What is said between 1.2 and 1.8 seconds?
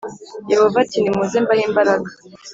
mbahe